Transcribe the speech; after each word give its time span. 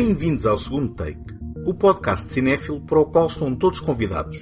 Bem-vindos 0.00 0.46
ao 0.46 0.56
segundo 0.56 0.94
take, 0.94 1.34
o 1.66 1.74
podcast 1.74 2.32
cinéfilo 2.32 2.80
para 2.82 3.00
o 3.00 3.06
qual 3.06 3.26
estão 3.26 3.52
todos 3.52 3.80
convidados, 3.80 4.38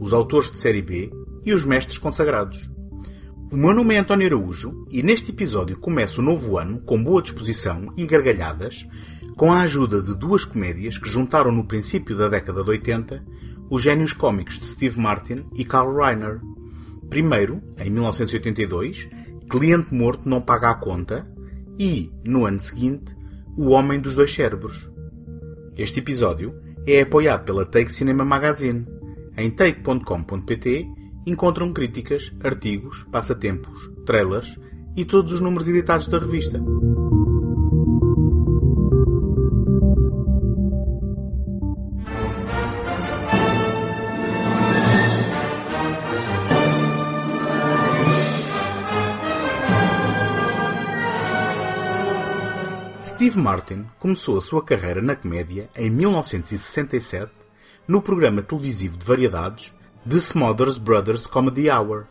os 0.00 0.14
autores 0.14 0.50
de 0.50 0.58
série 0.58 0.80
B 0.80 1.12
e 1.44 1.52
os 1.52 1.66
mestres 1.66 1.98
consagrados. 1.98 2.72
O 3.52 3.54
meu 3.54 3.74
nome 3.74 3.94
é 3.94 3.98
António 3.98 4.26
Araújo 4.28 4.86
e 4.90 5.02
neste 5.02 5.30
episódio 5.30 5.76
começo 5.76 6.22
o 6.22 6.24
novo 6.24 6.56
ano 6.56 6.80
com 6.80 7.04
boa 7.04 7.20
disposição 7.20 7.92
e 7.98 8.06
gargalhadas, 8.06 8.86
com 9.36 9.52
a 9.52 9.60
ajuda 9.60 10.00
de 10.00 10.16
duas 10.16 10.46
comédias 10.46 10.96
que 10.96 11.10
juntaram 11.10 11.52
no 11.52 11.68
princípio 11.68 12.16
da 12.16 12.30
década 12.30 12.64
de 12.64 12.70
80 12.70 13.22
os 13.68 13.82
génios 13.82 14.14
cómicos 14.14 14.58
de 14.58 14.64
Steve 14.64 14.98
Martin 14.98 15.44
e 15.54 15.66
Carl 15.66 15.94
Reiner. 15.94 16.40
Primeiro, 17.10 17.60
em 17.76 17.90
1982, 17.90 19.06
Cliente 19.50 19.92
Morto 19.92 20.26
Não 20.26 20.40
Paga 20.40 20.70
a 20.70 20.74
Conta 20.74 21.30
e, 21.78 22.10
no 22.24 22.46
ano 22.46 22.58
seguinte, 22.58 23.14
O 23.54 23.68
Homem 23.68 24.00
dos 24.00 24.14
Dois 24.14 24.34
Cérebros. 24.34 24.93
Este 25.76 25.98
episódio 25.98 26.54
é 26.86 27.00
apoiado 27.00 27.44
pela 27.44 27.66
Take 27.66 27.92
Cinema 27.92 28.24
Magazine. 28.24 28.86
Em 29.36 29.50
take.com.pt 29.50 30.86
encontram 31.26 31.72
críticas, 31.72 32.32
artigos, 32.44 33.04
passatempos, 33.10 33.90
trailers 34.06 34.56
e 34.96 35.04
todos 35.04 35.32
os 35.32 35.40
números 35.40 35.66
editados 35.66 36.06
da 36.06 36.18
revista. 36.18 36.62
Steve 53.24 53.40
Martin 53.40 53.86
começou 53.98 54.36
a 54.36 54.40
sua 54.42 54.62
carreira 54.62 55.00
na 55.00 55.16
comédia 55.16 55.70
em 55.74 55.88
1967 55.88 57.32
no 57.88 58.02
programa 58.02 58.42
televisivo 58.42 58.98
de 58.98 59.06
variedades 59.06 59.72
The 60.06 60.18
Smothers 60.18 60.76
Brothers 60.76 61.26
Comedy 61.26 61.70
Hour, 61.70 62.04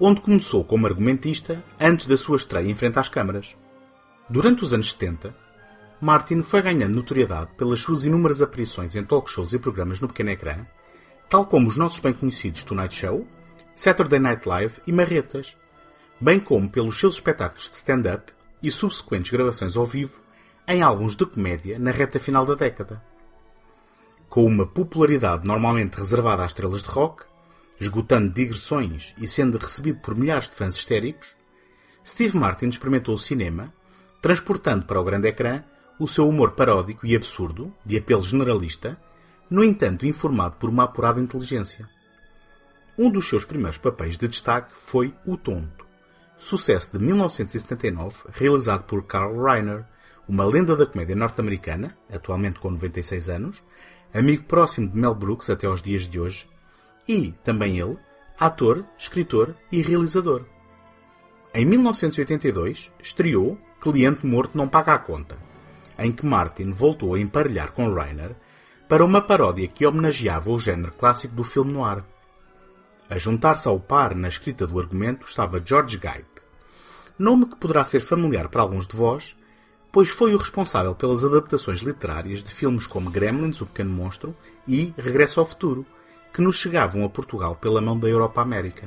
onde 0.00 0.22
começou 0.22 0.64
como 0.64 0.86
argumentista 0.86 1.62
antes 1.78 2.06
da 2.06 2.16
sua 2.16 2.38
estreia 2.38 2.70
em 2.70 2.74
frente 2.74 2.98
às 2.98 3.06
câmaras. 3.06 3.54
Durante 4.30 4.64
os 4.64 4.72
anos 4.72 4.92
70, 4.92 5.36
Martin 6.00 6.40
foi 6.40 6.62
ganhando 6.62 6.94
notoriedade 6.94 7.50
pelas 7.58 7.82
suas 7.82 8.06
inúmeras 8.06 8.40
aparições 8.40 8.96
em 8.96 9.04
talk 9.04 9.30
shows 9.30 9.52
e 9.52 9.58
programas 9.58 10.00
no 10.00 10.08
pequeno 10.08 10.30
ecrã, 10.30 10.64
tal 11.28 11.44
como 11.44 11.68
os 11.68 11.76
nossos 11.76 12.00
bem 12.00 12.14
conhecidos 12.14 12.64
Tonight 12.64 12.94
Show, 12.94 13.28
Saturday 13.74 14.18
Night 14.18 14.48
Live 14.48 14.80
e 14.86 14.92
Marretas, 14.92 15.54
bem 16.18 16.40
como 16.40 16.70
pelos 16.70 16.98
seus 16.98 17.16
espetáculos 17.16 17.68
de 17.68 17.76
stand-up 17.76 18.32
e 18.62 18.70
subsequentes 18.70 19.30
gravações 19.30 19.76
ao 19.76 19.84
vivo 19.84 20.24
em 20.68 20.82
álbuns 20.82 21.14
de 21.14 21.24
comédia 21.24 21.78
na 21.78 21.92
reta 21.92 22.18
final 22.18 22.44
da 22.44 22.54
década. 22.54 23.02
Com 24.28 24.44
uma 24.44 24.66
popularidade 24.66 25.46
normalmente 25.46 25.96
reservada 25.96 26.44
às 26.44 26.50
estrelas 26.50 26.82
de 26.82 26.88
rock, 26.88 27.24
esgotando 27.80 28.32
digressões 28.32 29.14
e 29.16 29.28
sendo 29.28 29.58
recebido 29.58 30.00
por 30.00 30.16
milhares 30.16 30.48
de 30.48 30.56
fãs 30.56 30.74
histéricos, 30.74 31.36
Steve 32.04 32.36
Martin 32.36 32.68
experimentou 32.68 33.14
o 33.14 33.18
cinema, 33.18 33.72
transportando 34.20 34.86
para 34.86 35.00
o 35.00 35.04
grande 35.04 35.28
ecrã 35.28 35.62
o 35.98 36.08
seu 36.08 36.28
humor 36.28 36.52
paródico 36.52 37.06
e 37.06 37.14
absurdo, 37.14 37.72
de 37.84 37.96
apelo 37.96 38.22
generalista, 38.22 39.00
no 39.48 39.62
entanto 39.62 40.06
informado 40.06 40.56
por 40.56 40.68
uma 40.68 40.84
apurada 40.84 41.20
inteligência. 41.20 41.88
Um 42.98 43.10
dos 43.10 43.28
seus 43.28 43.44
primeiros 43.44 43.78
papéis 43.78 44.16
de 44.16 44.26
destaque 44.26 44.72
foi 44.74 45.14
O 45.24 45.36
Tonto, 45.36 45.86
sucesso 46.36 46.92
de 46.92 47.04
1979 47.04 48.16
realizado 48.32 48.84
por 48.84 49.04
Carl 49.04 49.42
Reiner, 49.42 49.84
uma 50.28 50.44
lenda 50.44 50.76
da 50.76 50.86
comédia 50.86 51.14
norte-americana, 51.14 51.96
atualmente 52.12 52.58
com 52.58 52.70
96 52.70 53.28
anos, 53.28 53.62
amigo 54.12 54.44
próximo 54.44 54.88
de 54.88 54.98
Mel 54.98 55.14
Brooks 55.14 55.48
até 55.50 55.66
aos 55.66 55.80
dias 55.80 56.06
de 56.06 56.18
hoje, 56.18 56.48
e, 57.08 57.32
também 57.44 57.78
ele, 57.78 57.96
ator, 58.38 58.84
escritor 58.98 59.54
e 59.70 59.80
realizador. 59.82 60.44
Em 61.54 61.64
1982, 61.64 62.92
estreou 63.00 63.58
Cliente 63.80 64.26
Morto 64.26 64.58
Não 64.58 64.68
Paga 64.68 64.94
a 64.94 64.98
Conta, 64.98 65.38
em 65.98 66.12
que 66.12 66.26
Martin 66.26 66.70
voltou 66.70 67.14
a 67.14 67.20
emparelhar 67.20 67.72
com 67.72 67.94
Reiner 67.94 68.34
para 68.88 69.04
uma 69.04 69.22
paródia 69.22 69.68
que 69.68 69.86
homenageava 69.86 70.50
o 70.50 70.58
género 70.58 70.92
clássico 70.92 71.34
do 71.34 71.44
filme 71.44 71.72
noir. 71.72 72.02
A 73.08 73.16
juntar-se 73.16 73.68
ao 73.68 73.78
par 73.78 74.14
na 74.14 74.28
escrita 74.28 74.66
do 74.66 74.78
argumento 74.78 75.24
estava 75.24 75.62
George 75.64 75.96
Gype, 75.96 76.42
nome 77.18 77.46
que 77.46 77.56
poderá 77.56 77.84
ser 77.84 78.00
familiar 78.00 78.48
para 78.48 78.62
alguns 78.62 78.86
de 78.86 78.96
vós, 78.96 79.36
pois 79.96 80.10
foi 80.10 80.34
o 80.34 80.36
responsável 80.36 80.94
pelas 80.94 81.24
adaptações 81.24 81.80
literárias 81.80 82.44
de 82.44 82.54
filmes 82.54 82.86
como 82.86 83.10
Gremlins, 83.10 83.62
o 83.62 83.66
Pequeno 83.66 83.94
Monstro 83.94 84.36
e 84.68 84.92
Regresso 84.94 85.40
ao 85.40 85.46
Futuro, 85.46 85.86
que 86.34 86.42
nos 86.42 86.56
chegavam 86.56 87.02
a 87.02 87.08
Portugal 87.08 87.56
pela 87.56 87.80
mão 87.80 87.98
da 87.98 88.06
Europa 88.06 88.42
América. 88.42 88.86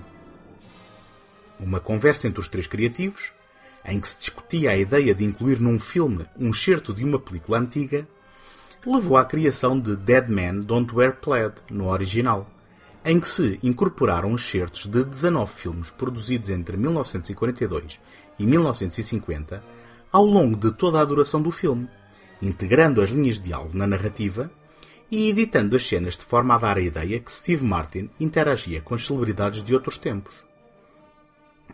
Uma 1.59 1.79
conversa 1.79 2.27
entre 2.27 2.39
os 2.39 2.47
três 2.47 2.67
criativos, 2.67 3.33
em 3.83 3.99
que 3.99 4.07
se 4.07 4.19
discutia 4.19 4.69
a 4.69 4.77
ideia 4.77 5.15
de 5.15 5.25
incluir 5.25 5.59
num 5.59 5.79
filme 5.79 6.27
um 6.37 6.51
excerto 6.51 6.93
de 6.93 7.03
uma 7.03 7.17
película 7.17 7.57
antiga, 7.57 8.07
levou 8.85 9.17
à 9.17 9.25
criação 9.25 9.79
de 9.79 9.95
Dead 9.95 10.29
Men 10.29 10.59
Don't 10.59 10.93
Wear 10.93 11.15
Plaid, 11.15 11.55
no 11.71 11.87
original, 11.87 12.47
em 13.03 13.19
que 13.19 13.27
se 13.27 13.59
incorporaram 13.63 14.35
excertos 14.35 14.85
de 14.85 15.03
19 15.03 15.51
filmes 15.51 15.89
produzidos 15.89 16.51
entre 16.51 16.77
1942 16.77 17.99
e 18.37 18.45
1950 18.45 19.78
ao 20.11 20.25
longo 20.25 20.55
de 20.55 20.71
toda 20.71 20.99
a 20.99 21.05
duração 21.05 21.41
do 21.41 21.51
filme, 21.51 21.87
integrando 22.41 23.01
as 23.01 23.09
linhas 23.09 23.35
de 23.35 23.43
diálogo 23.43 23.77
na 23.77 23.85
narrativa 23.85 24.51
e 25.11 25.29
editando 25.29 25.75
as 25.75 25.87
cenas 25.87 26.15
de 26.15 26.23
forma 26.23 26.55
a 26.55 26.57
dar 26.57 26.77
a 26.77 26.81
ideia 26.81 27.19
que 27.19 27.31
Steve 27.31 27.65
Martin 27.65 28.09
interagia 28.19 28.81
com 28.81 28.95
as 28.95 29.05
celebridades 29.05 29.63
de 29.63 29.73
outros 29.73 29.97
tempos. 29.97 30.33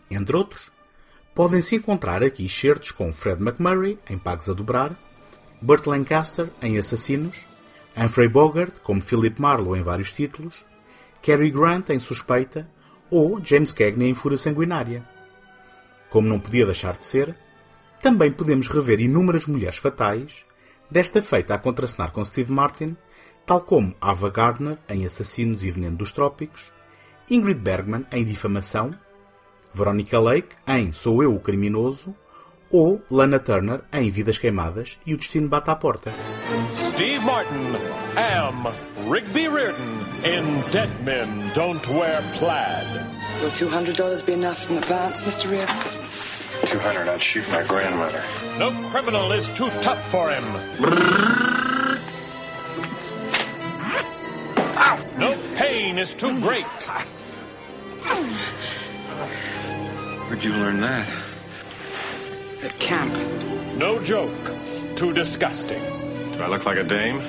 Entre 0.10 0.36
outros, 0.36 0.72
podem-se 1.34 1.76
encontrar 1.76 2.24
aqui 2.24 2.46
excertos 2.46 2.92
com 2.92 3.12
Fred 3.12 3.42
McMurray 3.42 3.98
em 4.10 4.18
Pagos 4.18 4.50
a 4.50 4.54
Dobrar, 4.54 4.98
Burt 5.62 5.86
Lancaster 5.88 6.50
em 6.62 6.78
Assassinos, 6.78 7.46
Humphrey 7.98 8.28
Bogart 8.28 8.80
como 8.80 9.02
Philip 9.02 9.42
Marlowe 9.42 9.78
em 9.78 9.84
vários 9.84 10.12
títulos, 10.12 10.66
Cary 11.22 11.50
Grant 11.50 11.90
em 11.90 12.00
Suspeita 12.00 12.70
ou 13.10 13.44
James 13.44 13.72
Cagney 13.72 14.10
em 14.10 14.14
Fúria 14.14 14.38
Sanguinária. 14.38 15.04
Como 16.10 16.28
não 16.28 16.40
podia 16.40 16.66
deixar 16.66 16.98
de 16.98 17.06
ser, 17.06 17.36
também 18.06 18.32
podemos 18.32 18.68
rever 18.68 19.02
inúmeras 19.02 19.48
mulheres 19.48 19.78
fatais, 19.78 20.46
desta 20.92 21.24
feita 21.24 21.56
a 21.56 21.58
contracenar 21.58 22.12
com 22.12 22.24
Steve 22.24 22.54
Martin, 22.54 22.96
tal 23.48 23.62
como 23.62 23.96
Ava 24.00 24.30
Gardner 24.30 24.78
em 24.88 25.08
Assassinos 25.08 25.64
e 25.64 25.72
Veneno 25.72 25.98
dos 25.98 26.12
Trópicos, 26.12 26.72
Ingrid 27.28 27.60
Bergman 27.60 28.06
em 28.12 28.24
Difamação, 28.24 28.92
Veronica 29.74 30.20
Lake 30.20 30.56
em 30.68 30.92
Sou 30.92 31.24
Eu 31.24 31.34
o 31.34 31.40
Criminoso 31.40 32.16
ou 32.70 33.02
Lana 33.10 33.40
Turner 33.40 33.82
em 33.92 34.12
Vidas 34.12 34.38
Queimadas 34.38 35.00
e 35.04 35.16
O 35.16 35.18
Destino 35.18 35.50
Bate 35.50 35.72
à 35.72 35.76
Porta. 35.76 36.14
Steve 36.76 37.26
Martin, 37.26 37.74
am 38.18 38.68
Rigby 39.12 39.48
Reardon 39.48 40.06
in 40.24 40.62
Dead 40.72 40.90
Men 41.04 41.28
Don't 41.56 41.90
Wear 41.90 42.22
Plaid. 42.38 42.86
Will 43.42 43.50
$200 43.50 44.24
be 44.24 44.34
enough 44.34 44.70
in 44.70 44.78
advance, 44.78 45.24
Mr. 45.24 45.50
Reardon? 45.50 46.05
200, 46.66 47.08
I'd 47.08 47.22
shoot 47.22 47.48
my 47.50 47.64
grandmother. 47.64 48.24
No 48.58 48.72
criminal 48.90 49.32
is 49.32 49.50
too 49.50 49.70
tough 49.82 50.04
for 50.10 50.30
him. 50.32 50.44
No 55.18 55.38
pain 55.56 55.98
is 55.98 56.14
too 56.14 56.40
great. 56.42 56.66
Where'd 60.28 60.44
you 60.44 60.52
learn 60.52 60.82
that? 60.82 61.08
At 62.64 62.80
camp. 62.80 63.14
No 63.78 64.02
joke 64.02 64.32
too 64.96 65.14
disgusting. 65.14 65.82
Do 66.34 66.42
I 66.42 66.48
look 66.48 66.66
like 66.66 66.78
a 66.78 66.84
dame? 66.84 67.22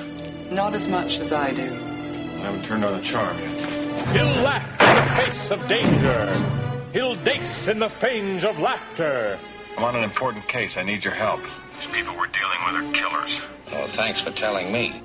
Not 0.51 0.73
as 0.73 0.87
much 0.87 1.19
as 1.19 1.31
I 1.31 1.53
do. 1.53 1.63
I 1.63 2.39
haven't 2.39 2.65
turned 2.65 2.83
on 2.83 2.93
a 2.95 3.01
charm 3.01 3.37
yet. 3.39 4.09
He'll 4.09 4.25
laugh 4.43 4.81
in 4.81 4.95
the 4.95 5.21
face 5.21 5.51
of 5.51 5.67
danger. 5.67 6.66
He'll 6.93 7.15
dace 7.15 7.67
in 7.67 7.79
the 7.79 7.89
fange 7.89 8.43
of 8.43 8.59
laughter. 8.59 9.37
I'm 9.77 9.83
on 9.83 9.95
an 9.95 10.03
important 10.03 10.47
case. 10.47 10.77
I 10.77 10.83
need 10.83 11.03
your 11.03 11.13
help. 11.13 11.41
These 11.77 11.87
people 11.91 12.15
we're 12.15 12.27
dealing 12.27 12.59
with 12.65 12.75
are 12.75 12.91
killers. 12.93 13.39
Well, 13.71 13.87
thanks 13.95 14.21
for 14.21 14.31
telling 14.31 14.71
me. 14.71 15.01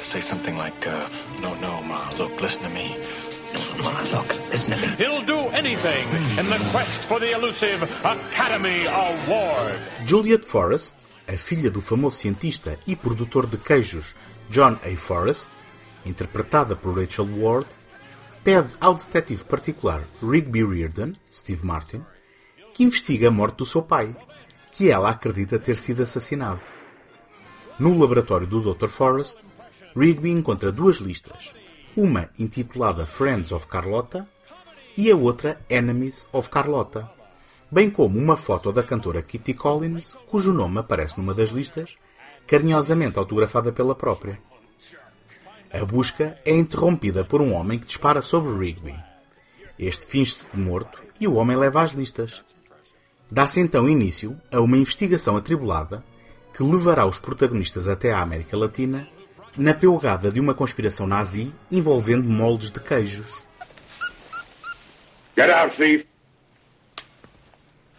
Say 0.00 0.20
something 0.20 0.56
like, 0.56 0.86
uh, 0.86 1.08
no, 1.40 1.54
no, 1.54 1.80
Ma, 1.82 2.10
look, 2.18 2.40
listen 2.40 2.62
to 2.62 2.68
me. 2.68 2.96
Ma, 3.78 4.02
look, 4.12 4.28
listen 4.50 4.70
to 4.70 4.76
me. 4.76 4.86
He'll 4.96 5.22
do 5.22 5.48
anything 5.50 6.08
in 6.38 6.50
the 6.50 6.58
quest 6.70 7.00
for 7.02 7.18
the 7.20 7.32
elusive 7.32 7.82
Academy 8.04 8.84
Award. 8.86 9.78
Juliet 10.04 10.44
Forrest, 10.44 11.06
a 11.28 11.36
filha 11.36 11.70
do 11.70 11.80
famoso 11.80 12.18
cientista 12.18 12.78
e 12.86 12.96
produtor 12.96 13.46
de 13.46 13.56
queijos 13.56 14.14
John 14.50 14.78
A. 14.84 14.96
Forrest, 14.96 15.50
interpretada 16.04 16.76
por 16.76 16.98
Rachel 16.98 17.26
Ward, 17.26 17.68
pede 18.44 18.70
ao 18.80 18.94
detetive 18.94 19.44
particular 19.44 20.02
Rigby 20.20 20.64
Reardon, 20.64 21.12
Steve 21.30 21.64
Martin, 21.64 22.02
que 22.74 22.82
investigue 22.82 23.26
a 23.26 23.30
morte 23.30 23.58
do 23.58 23.66
seu 23.66 23.82
pai, 23.82 24.16
que 24.72 24.90
ela 24.90 25.10
acredita 25.10 25.58
ter 25.58 25.76
sido 25.76 26.02
assassinado. 26.02 26.60
No 27.78 27.98
laboratório 27.98 28.46
do 28.46 28.74
Dr. 28.74 28.88
Forrest, 28.88 29.38
Rigby 29.94 30.30
encontra 30.30 30.72
duas 30.72 30.96
listas, 30.96 31.52
uma 31.96 32.30
intitulada 32.38 33.06
Friends 33.06 33.52
of 33.52 33.66
Carlotta 33.66 34.26
e 34.96 35.10
a 35.10 35.16
outra 35.16 35.60
Enemies 35.68 36.26
of 36.32 36.48
Carlotta, 36.48 37.10
bem 37.70 37.90
como 37.90 38.18
uma 38.18 38.36
foto 38.36 38.72
da 38.72 38.82
cantora 38.82 39.22
Kitty 39.22 39.54
Collins, 39.54 40.16
cujo 40.26 40.52
nome 40.52 40.80
aparece 40.80 41.16
numa 41.18 41.34
das 41.34 41.50
listas, 41.50 41.96
carinhosamente 42.46 43.18
autografada 43.18 43.70
pela 43.72 43.94
própria. 43.94 44.38
A 45.72 45.86
busca 45.86 46.38
é 46.44 46.54
interrompida 46.54 47.24
por 47.24 47.40
um 47.40 47.54
homem 47.54 47.78
que 47.78 47.86
dispara 47.86 48.20
sobre 48.20 48.52
Rigby. 48.52 48.94
Este 49.78 50.04
finge-se 50.04 50.46
de 50.52 50.60
morto 50.60 51.02
e 51.18 51.26
o 51.26 51.34
homem 51.34 51.56
leva 51.56 51.82
as 51.82 51.92
listas. 51.92 52.42
Dá-se 53.30 53.58
então 53.58 53.88
início 53.88 54.38
a 54.50 54.60
uma 54.60 54.76
investigação 54.76 55.34
atribulada 55.34 56.04
que 56.52 56.62
levará 56.62 57.06
os 57.06 57.18
protagonistas 57.18 57.88
até 57.88 58.12
à 58.12 58.20
América 58.20 58.54
Latina 58.54 59.08
na 59.56 59.72
peugada 59.72 60.30
de 60.30 60.38
uma 60.38 60.52
conspiração 60.52 61.06
nazi 61.06 61.50
envolvendo 61.70 62.28
moldes 62.28 62.70
de 62.70 62.78
queijos. 62.78 63.42
Get 65.34 65.48
out, 65.48 65.74
thief! 65.74 66.04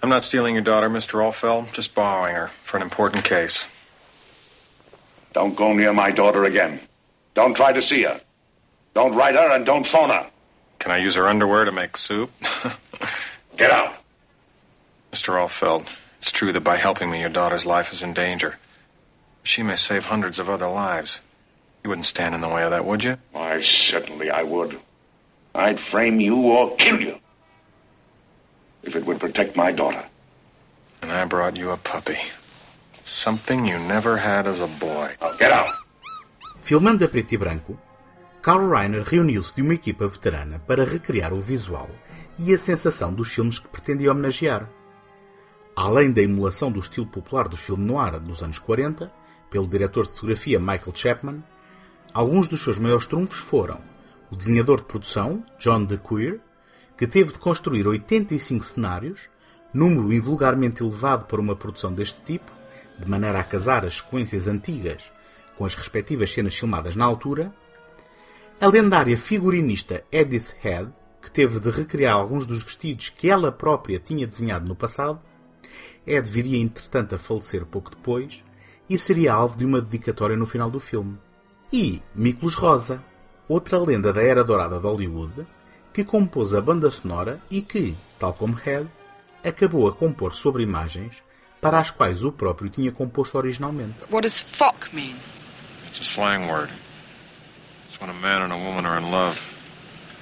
I'm 0.04 0.10
not 0.10 0.26
stealing 0.26 0.54
your 0.54 0.64
daughter, 0.64 0.90
Mr. 0.90 1.20
Allfeld. 1.20 1.74
Just 1.74 1.96
borrowing 1.96 2.36
her 2.36 2.52
for 2.66 2.78
an 2.78 2.84
important 2.84 3.24
case. 3.24 3.66
Don't 5.34 5.56
go 5.56 5.74
near 5.74 5.92
my 5.92 6.12
daughter 6.12 6.44
again. 6.44 6.80
Don't 7.34 7.56
try 7.56 7.74
to 7.74 7.82
see 7.82 8.04
her. 8.04 8.20
Don't 8.94 9.16
write 9.16 9.36
her 9.36 9.52
and 9.52 9.66
don't 9.66 9.86
phone 9.86 10.10
her. 10.10 10.30
Can 10.80 10.92
I 10.92 10.98
use 10.98 11.16
her 11.16 11.28
underwear 11.28 11.66
to 11.66 11.72
make 11.72 11.98
soup? 11.98 12.32
Get 13.58 13.72
out! 13.72 13.94
Mr. 15.12 15.34
Allfeld, 15.34 15.88
it's 16.20 16.32
true 16.32 16.52
that 16.52 16.62
by 16.62 16.78
helping 16.78 17.10
me, 17.10 17.22
your 17.22 17.30
daughter's 17.30 17.66
life 17.66 17.94
is 17.94 18.04
in 18.04 18.14
danger. 18.14 18.58
She 19.44 19.64
may 19.64 19.76
save 19.76 20.06
hundreds 20.06 20.40
of 20.40 20.50
other 20.50 20.68
lives. 20.68 21.20
You 21.84 21.90
wouldn't 21.90 22.06
stand 22.06 22.34
in 22.34 22.42
the 22.42 22.50
way 22.50 22.64
of 22.64 22.72
that, 22.72 22.86
would 22.86 23.04
you? 23.04 23.18
Why, 23.32 23.62
certainly 23.62 24.30
I 24.30 24.44
would. 24.44 24.80
I'd 25.54 25.80
frame 25.80 26.20
you 26.20 26.38
or 26.38 26.76
kill 26.78 27.00
you. 27.00 27.20
If 28.84 28.96
it 28.96 29.06
would 29.06 29.20
protect 29.20 29.56
my 29.56 29.72
daughter. 29.72 30.04
And 31.02 31.12
I 31.12 31.26
brought 31.26 31.58
you 31.58 31.72
a 31.72 31.78
puppy. 31.78 32.18
Something 33.06 33.66
you 33.66 33.78
never 33.78 34.18
had 34.18 34.48
as 34.48 34.62
a 34.62 34.68
boy. 34.68 35.16
Now 35.22 35.34
get 35.34 35.52
out! 35.52 35.76
Filmando 36.64 37.04
a 37.04 37.10
preto 37.10 37.34
e 37.34 37.38
branco, 37.38 37.78
Carl 38.42 38.70
Reiner 38.70 39.04
reuniu-se 39.04 39.54
de 39.54 39.62
uma 39.62 39.74
equipa 39.74 40.08
veterana 40.08 40.60
para 40.60 40.86
recriar 40.86 41.34
o 41.34 41.42
visual 41.42 41.90
e 42.40 42.54
a 42.54 42.58
sensação 42.58 43.14
dos 43.14 43.34
filmes 43.34 43.60
que 43.60 43.68
pretendia 43.68 44.10
homenagear. 44.10 44.70
Além 45.76 46.10
da 46.10 46.22
emulação 46.22 46.72
do 46.72 46.80
estilo 46.80 47.06
popular 47.06 47.50
do 47.50 47.58
filme 47.58 47.84
noir 47.86 48.18
dos 48.18 48.42
anos 48.42 48.60
40, 48.60 49.12
pelo 49.50 49.68
diretor 49.68 50.06
de 50.06 50.14
fotografia 50.14 50.58
Michael 50.58 50.96
Chapman, 50.96 51.44
alguns 52.14 52.48
dos 52.48 52.64
seus 52.64 52.80
maiores 52.80 53.08
trunfos 53.08 53.40
foram 53.40 53.82
o 54.32 54.36
desenhador 54.38 54.78
de 54.78 54.86
produção, 54.86 55.44
John 55.60 55.84
DeQueer, 55.84 56.40
que 56.98 57.06
teve 57.06 57.34
de 57.34 57.40
construir 57.40 57.86
85 57.86 58.64
cenários, 58.64 59.30
número 59.74 60.14
invulgarmente 60.14 60.82
elevado 60.82 61.26
para 61.26 61.42
uma 61.42 61.58
produção 61.58 61.94
deste 61.94 62.22
tipo, 62.22 62.54
de 62.98 63.12
maneira 63.12 63.42
a 63.42 63.44
casar 63.44 63.86
as 63.86 63.98
sequências 63.98 64.48
antigas 64.48 65.12
com 65.58 65.66
as 65.66 65.76
respectivas 65.76 66.32
cenas 66.32 66.56
filmadas 66.56 66.96
na 66.96 67.06
altura, 67.06 67.54
a 68.60 68.68
lendária 68.68 69.18
figurinista 69.18 70.04
Edith 70.12 70.54
Head, 70.62 70.92
que 71.22 71.32
teve 71.32 71.60
de 71.60 71.70
recriar 71.70 72.14
alguns 72.14 72.46
dos 72.46 72.64
vestidos 72.64 73.10
que 73.10 73.30
ela 73.30 73.52
própria 73.52 74.00
tinha 74.00 74.28
desenhado 74.28 74.68
no 74.68 74.76
passado, 74.76 75.20
Ed 76.06 76.30
viria 76.30 76.62
entretanto 76.62 77.16
a 77.16 77.18
falecer 77.18 77.66
pouco 77.66 77.90
depois 77.90 78.44
e 78.90 79.00
seria 79.00 79.34
alvo 79.34 79.58
de 79.58 79.66
uma 79.66 79.82
dedicatória 79.82 80.36
no 80.36 80.46
final 80.46 80.70
do 80.70 80.80
filme. 80.80 81.18
E 81.72 82.02
Miklos 82.14 82.56
Rosa, 82.56 83.04
outra 83.48 83.80
lenda 83.80 84.12
da 84.12 84.22
era 84.22 84.44
dourada 84.44 84.80
de 84.80 84.86
Hollywood, 84.86 85.48
que 85.94 86.04
compôs 86.04 86.54
a 86.54 86.62
banda 86.62 86.92
sonora 86.92 87.42
e 87.50 87.62
que, 87.62 87.96
tal 88.20 88.34
como 88.34 88.54
Head, 88.54 88.88
acabou 89.44 89.88
a 89.88 89.94
compor 89.94 90.34
sobre 90.34 90.64
imagens 90.64 91.24
para 91.62 91.80
as 91.80 91.90
quais 91.90 92.24
o 92.24 92.32
próprio 92.32 92.70
tinha 92.70 92.92
composto 92.92 93.38
originalmente. 93.38 93.96
What 94.12 94.24
does 94.24 94.42
fuck 94.42 94.94
mean? 94.94 95.16
It's 95.94 96.02
a 96.02 96.12
slang 96.12 96.48
word. 96.48 96.72
It's 97.86 98.02
when 98.02 98.10
a 98.10 98.20
man 98.20 98.42
and 98.42 98.52
a 98.52 98.58
woman 98.58 98.84
are 98.84 98.98
in 98.98 99.12
love. 99.12 99.40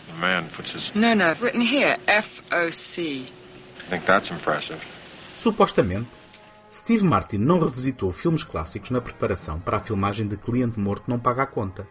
The 0.08 0.20
man 0.20 0.50
puts 0.50 0.74
his. 0.74 0.94
No, 0.94 1.14
no, 1.14 1.34
written 1.40 1.62
here. 1.62 1.96
F 2.08 2.44
O 2.52 2.70
C. 2.72 3.32
I 3.88 3.90
think 3.90 4.04
that's 4.04 4.30
impressive. 4.30 4.82
Supostamente, 5.38 6.10
Steve 6.70 7.06
Martin 7.06 7.38
não 7.38 7.58
revisitou 7.58 8.12
filmes 8.12 8.44
clássicos 8.44 8.92
na 8.92 9.00
preparação 9.00 9.62
para 9.62 9.78
a 9.78 9.80
filmagem 9.80 10.28
de 10.28 10.36
Cliente 10.36 10.78
Morto 10.78 11.10
Não 11.10 11.18
Paga 11.18 11.44
a 11.44 11.48
Conta, 11.48 11.88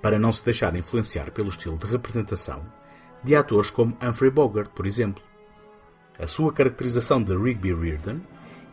para 0.00 0.16
não 0.16 0.32
se 0.32 0.44
deixar 0.44 0.76
influenciar 0.76 1.32
pelo 1.32 1.48
estilo 1.48 1.76
de 1.76 1.88
representação 1.88 2.64
de 3.24 3.34
atores 3.34 3.68
como 3.68 3.98
Humphrey 4.00 4.30
Bogart, 4.30 4.70
por 4.70 4.86
exemplo. 4.86 5.24
A 6.20 6.28
sua 6.28 6.52
caracterização 6.52 7.20
de 7.20 7.36
Rigby 7.36 7.74
Reardon, 7.74 8.20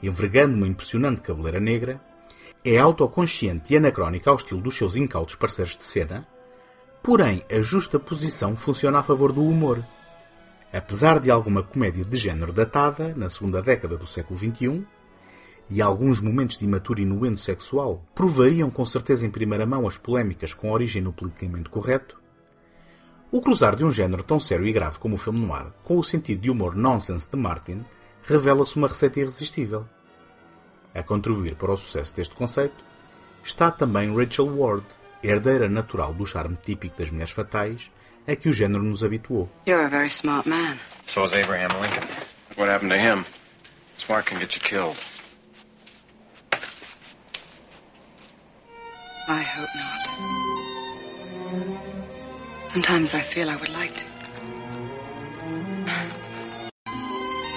envergando 0.03 0.56
uma 0.56 0.68
impressionante 0.68 1.21
cabeleira 1.21 1.59
negra, 1.59 2.00
é 2.66 2.80
autoconsciente 2.80 3.72
e 3.72 3.78
anacrónica 3.78 4.32
ao 4.32 4.38
estilo 4.38 4.60
dos 4.60 4.76
seus 4.76 4.96
incautos 4.96 5.36
parceiros 5.36 5.78
de 5.78 5.84
cena, 5.84 6.28
porém 7.04 7.46
a 7.52 7.62
justa 7.62 8.00
posição 8.00 8.56
funciona 8.56 8.98
a 8.98 9.04
favor 9.04 9.32
do 9.32 9.46
humor. 9.46 9.86
Apesar 10.74 11.20
de 11.20 11.30
alguma 11.30 11.62
comédia 11.62 12.04
de 12.04 12.18
género 12.18 12.52
datada, 12.52 13.14
na 13.16 13.30
segunda 13.30 13.62
década 13.62 13.96
do 13.96 14.08
século 14.08 14.40
XXI, 14.40 14.84
e 15.70 15.80
alguns 15.80 16.20
momentos 16.20 16.58
de 16.58 16.66
imaturo 16.66 17.02
inuendo 17.02 17.38
sexual 17.38 18.04
provariam 18.16 18.72
com 18.72 18.84
certeza 18.84 19.28
em 19.28 19.32
primeira 19.32 19.66
mão 19.66 19.88
as 19.88 19.98
polémicas 19.98 20.52
com 20.52 20.72
origem 20.72 21.04
no 21.04 21.14
politicamente 21.14 21.70
correto, 21.70 22.20
o 23.32 23.42
cruzar 23.42 23.76
de 23.76 23.86
um 23.86 23.92
género 23.92 24.24
tão 24.24 24.40
sério 24.40 24.66
e 24.66 24.74
grave 24.74 24.98
como 24.98 25.16
o 25.16 25.20
filme 25.20 25.40
noir 25.40 25.68
com 25.84 26.00
o 26.00 26.04
sentido 26.04 26.42
de 26.42 26.50
humor 26.50 26.76
nonsense 26.76 27.30
de 27.30 27.38
Martin 27.38 27.86
revela-se 28.24 28.76
uma 28.76 28.88
receita 28.88 29.20
irresistível. 29.20 29.86
A 30.95 31.03
contribuir 31.03 31.56
para 31.56 31.74
o 31.74 31.77
sucesso 31.77 32.15
deste 32.15 32.33
conceito 32.36 32.83
está 33.44 33.69
também 33.69 34.15
Rachel 34.15 34.47
Ward, 34.47 34.86
herdeira 35.21 35.68
natural 35.68 36.14
do 36.14 36.25
charme 36.25 36.56
típico 36.56 36.97
das 36.97 37.11
mulheres 37.11 37.33
fatais 37.33 37.92
a 38.25 38.35
que 38.35 38.49
o 38.49 38.54
género 38.54 38.81
nos 38.83 39.04
habituou. 39.04 39.49
You're 39.68 39.85
a 39.85 39.90
very 39.90 40.09
smart 40.09 40.47
man. 40.47 40.80
So 41.06 41.25
is 41.25 41.33
Abraham 41.33 41.69
Lincoln. 41.81 42.07
What 42.57 42.71
happened 42.71 42.92
to 42.92 42.97
him? 42.97 43.25
Smart 43.97 44.25
can 44.25 44.40
get 44.40 44.56
you 44.56 44.61
killed. 44.61 44.97
I 49.28 49.42
hope 49.42 49.69
not. 49.75 50.07
Sometimes 52.71 53.14
I 53.14 53.21
feel 53.21 53.49
I 53.49 53.56
would 53.57 53.69
like 53.69 53.94
to. 53.95 54.06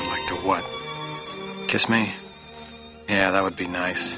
Like 0.09 0.27
to 0.29 0.35
what? 0.47 0.65
Kiss 1.69 1.89
me? 1.89 2.15
Yeah, 3.09 3.31
that 3.31 3.43
would 3.43 3.57
be 3.57 3.67
nice. 3.67 4.17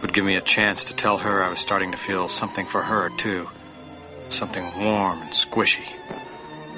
Would 0.00 0.12
give 0.12 0.24
me 0.24 0.36
a 0.36 0.40
chance 0.40 0.84
to 0.84 0.94
tell 0.94 1.18
her 1.18 1.42
I 1.42 1.48
was 1.48 1.58
starting 1.58 1.90
to 1.92 1.98
feel 1.98 2.28
something 2.28 2.66
for 2.66 2.82
her, 2.82 3.10
too. 3.16 3.48
Something 4.30 4.64
warm 4.78 5.22
and 5.22 5.32
squishy. 5.32 5.88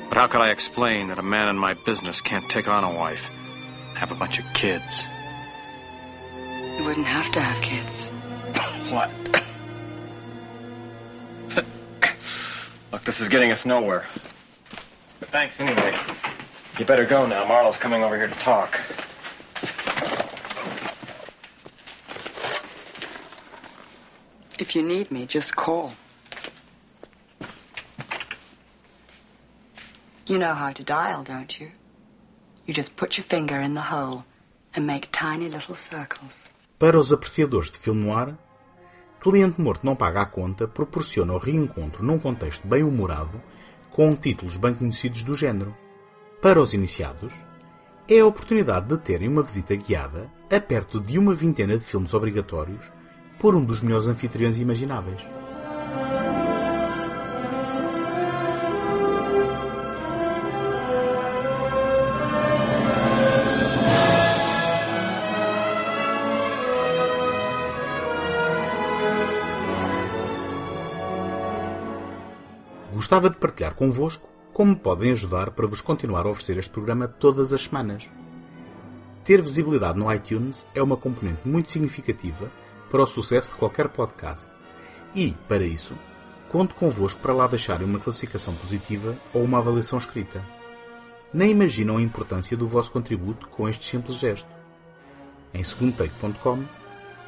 But 0.09 0.19
how 0.19 0.29
could 0.29 0.41
I 0.41 0.51
explain 0.51 1.09
that 1.09 1.19
a 1.19 1.23
man 1.23 1.49
in 1.49 1.59
my 1.59 1.75
business 1.75 2.21
can't 2.21 2.49
take 2.49 2.69
on 2.69 2.85
a 2.85 2.95
wife 2.95 3.29
have 3.95 4.13
a 4.13 4.15
bunch 4.15 4.39
of 4.39 4.45
kids? 4.55 5.07
You 6.79 6.85
wouldn't 6.85 7.07
have 7.07 7.31
to 7.33 7.41
have 7.41 7.63
kids. 7.63 8.11
What? 8.93 9.11
Look, 12.93 13.05
this 13.05 13.21
is 13.21 13.29
getting 13.29 13.51
us 13.51 13.67
nowhere. 13.67 14.07
But 15.19 15.31
thanks 15.31 15.59
anyway. 15.59 15.97
You 16.79 16.85
better 16.85 17.05
go 17.05 17.27
now. 17.27 17.45
Marlo's 17.45 17.77
coming 17.77 18.05
over 18.05 18.17
here 18.17 18.29
to 18.29 18.35
talk. 18.37 18.79
If 24.59 24.75
you 24.75 24.83
need 24.83 25.11
me, 25.11 25.27
just 25.27 25.55
call. 25.55 25.93
You 30.27 30.39
know 30.39 30.55
how 30.55 30.73
to 30.73 30.83
dial, 30.83 31.23
don't 31.25 31.61
you? 31.61 31.71
You 32.67 32.73
just 32.75 32.97
put 32.97 33.19
your 33.19 33.27
finger 33.29 33.61
in 33.61 33.75
the 33.75 33.83
hole 33.83 34.25
and 34.75 34.87
make 34.87 35.09
tiny 35.13 35.49
little 35.49 35.77
circles. 35.77 36.49
Para 36.79 36.99
os 36.99 37.13
apreciadores 37.13 37.71
de 37.71 37.79
filme 37.79 38.05
noir, 38.05 38.35
Cliente 39.21 39.61
Morto 39.61 39.85
Não 39.85 39.95
Paga 39.95 40.23
a 40.23 40.27
Conta 40.27 40.67
proporciona 40.67 41.35
o 41.35 41.39
reencontro 41.39 42.03
num 42.03 42.19
contexto 42.19 42.67
bem 42.67 42.83
humorado 42.83 43.43
com 43.91 44.17
títulos 44.17 44.57
bem 44.57 44.75
conhecidos 44.75 45.23
do 45.23 45.35
género. 45.35 45.77
Para 46.41 46.61
os 46.61 46.73
iniciados, 46.73 47.35
é 48.09 48.21
a 48.21 48.27
oportunidade 48.27 48.89
de 48.89 48.99
terem 48.99 49.29
uma 49.29 49.43
visita 49.43 49.77
guiada 49.77 50.31
a 50.51 50.61
perto 50.61 50.99
de 50.99 51.19
uma 51.19 51.35
vintena 51.35 51.79
de 51.79 51.85
filmes 51.85 52.15
obrigatórios 52.15 52.91
por 53.39 53.55
um 53.55 53.65
dos 53.65 53.83
melhores 53.83 54.09
anfitriões 54.09 54.59
imagináveis. 54.59 55.29
Gostava 72.93 73.31
de 73.31 73.37
partilhar 73.37 73.75
convosco 73.75 74.27
como 74.53 74.75
podem 74.75 75.13
ajudar 75.13 75.51
para 75.51 75.67
vos 75.67 75.83
continuar 75.83 76.27
a 76.27 76.31
oferecer 76.31 76.57
este 76.59 76.71
programa 76.71 77.07
todas 77.07 77.53
as 77.53 77.65
semanas. 77.65 78.11
Ter 79.23 79.43
visibilidade 79.43 79.99
no 79.99 80.11
iTunes 80.13 80.67
é 80.75 80.83
uma 80.83 80.97
componente 80.97 81.47
muito 81.47 81.71
significativa 81.71 82.51
para 82.91 83.03
o 83.03 83.07
sucesso 83.07 83.51
de 83.51 83.57
qualquer 83.57 83.89
podcast. 83.89 84.51
E, 85.15 85.33
para 85.49 85.65
isso, 85.65 85.95
conto 86.51 86.75
convosco 86.75 87.21
para 87.21 87.35
lá 87.35 87.47
deixarem 87.47 87.87
uma 87.87 87.99
classificação 87.99 88.55
positiva 88.55 89.17
ou 89.33 89.43
uma 89.43 89.59
avaliação 89.59 89.99
escrita. 89.99 90.43
Nem 91.33 91.51
imaginam 91.51 91.97
a 91.97 92.03
importância 92.03 92.57
do 92.57 92.67
vosso 92.67 92.93
contributo 92.93 93.49
com 93.49 93.69
este 93.69 93.85
simples 93.85 94.17
gesto. 94.17 94.49
Em 95.53 95.63
segundotake.com 95.63 96.65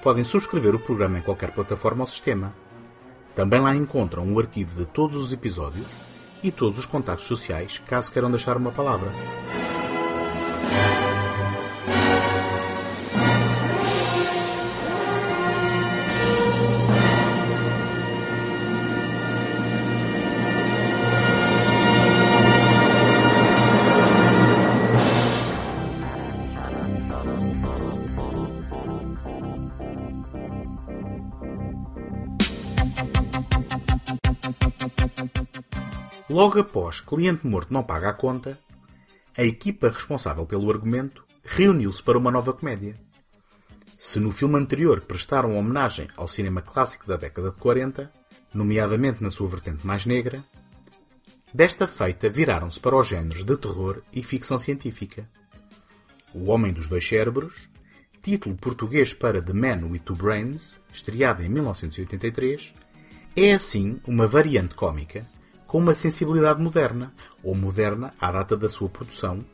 podem 0.02 0.24
subscrever 0.24 0.74
o 0.74 0.78
programa 0.78 1.18
em 1.18 1.22
qualquer 1.22 1.50
plataforma 1.50 2.02
ou 2.02 2.06
sistema. 2.06 2.54
Também 3.34 3.60
lá 3.60 3.74
encontram 3.74 4.32
o 4.32 4.38
arquivo 4.38 4.78
de 4.78 4.86
todos 4.86 5.16
os 5.16 5.32
episódios 5.32 5.86
e 6.42 6.50
todos 6.50 6.78
os 6.78 6.86
contactos 6.86 7.26
sociais 7.26 7.78
caso 7.86 8.12
queiram 8.12 8.30
deixar 8.30 8.56
uma 8.56 8.70
palavra. 8.70 9.10
Logo 36.38 36.60
após 36.60 37.00
Cliente 37.00 37.44
Morto 37.48 37.74
Não 37.74 37.82
Paga 37.82 38.10
a 38.10 38.12
Conta, 38.12 38.60
a 39.36 39.42
equipa 39.42 39.88
responsável 39.88 40.46
pelo 40.46 40.70
argumento 40.70 41.26
reuniu-se 41.42 42.00
para 42.00 42.16
uma 42.16 42.30
nova 42.30 42.52
comédia. 42.52 42.94
Se 43.96 44.20
no 44.20 44.30
filme 44.30 44.56
anterior 44.56 45.00
prestaram 45.00 45.58
homenagem 45.58 46.06
ao 46.16 46.28
cinema 46.28 46.62
clássico 46.62 47.08
da 47.08 47.16
década 47.16 47.50
de 47.50 47.58
40, 47.58 48.12
nomeadamente 48.54 49.20
na 49.20 49.32
sua 49.32 49.48
vertente 49.48 49.84
mais 49.84 50.06
negra, 50.06 50.44
desta 51.52 51.88
feita 51.88 52.30
viraram-se 52.30 52.78
para 52.78 52.96
os 52.96 53.08
géneros 53.08 53.42
de 53.42 53.56
terror 53.56 54.00
e 54.12 54.22
ficção 54.22 54.60
científica. 54.60 55.28
O 56.32 56.52
Homem 56.52 56.72
dos 56.72 56.86
Dois 56.86 57.04
Cérebros, 57.04 57.68
título 58.22 58.54
português 58.54 59.12
para 59.12 59.42
The 59.42 59.54
Man 59.54 59.88
with 59.88 60.02
Two 60.04 60.14
Brains, 60.14 60.78
estreado 60.92 61.42
em 61.42 61.48
1983, 61.48 62.74
é 63.34 63.54
assim 63.54 64.00
uma 64.06 64.28
variante 64.28 64.76
cômica 64.76 65.26
com 65.68 65.78
uma 65.78 65.94
sensibilidade 65.94 66.60
moderna, 66.60 67.12
ou 67.44 67.54
moderna 67.54 68.12
à 68.18 68.32
data 68.32 68.56
da 68.56 68.70
sua 68.70 68.88
produção, 68.88 69.44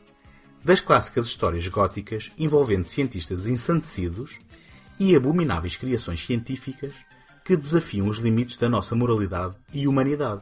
das 0.63 0.79
clássicas 0.79 1.27
histórias 1.27 1.67
góticas 1.67 2.31
envolvendo 2.39 2.87
cientistas 2.87 3.45
ensandecidos 3.45 4.39
e 4.97 5.13
abomináveis 5.13 5.75
criações 5.75 6.25
científicas 6.25 6.93
que 7.43 7.55
desafiam 7.55 8.07
os 8.07 8.17
limites 8.17 8.57
da 8.57 8.69
nossa 8.69 8.95
moralidade 8.95 9.53
e 9.73 9.87
humanidade. 9.87 10.41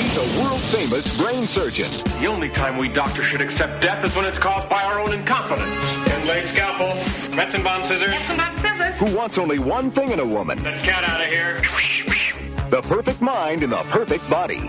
He's 0.00 0.16
a 0.16 0.22
world 0.40 0.62
famous 0.72 1.06
brain 1.18 1.46
surgeon. 1.46 1.90
The 2.18 2.26
only 2.26 2.48
time 2.48 2.78
we 2.78 2.88
doctors 2.88 3.26
should 3.26 3.42
accept 3.42 3.82
death 3.82 4.04
is 4.04 4.16
when 4.16 4.24
it's 4.24 4.38
caused 4.38 4.68
by 4.70 4.82
our 4.82 4.98
own 4.98 5.12
incompetence. 5.12 5.68
Ten-blade 6.06 6.48
scalpel, 6.48 6.96
Metzenbaum 7.36 7.84
scissors. 7.84 8.14
Who 8.98 9.14
wants 9.14 9.36
only 9.36 9.58
one 9.58 9.90
thing 9.90 10.10
in 10.12 10.18
a 10.18 10.24
woman 10.24 10.62
That 10.62 10.82
cat 10.82 11.04
out 11.04 11.20
of 11.20 11.28
here. 11.28 11.60
The 12.70 12.82
perfect 12.82 13.20
mind 13.20 13.62
in 13.62 13.70
the 13.70 13.82
perfect 13.90 14.28
body. 14.28 14.60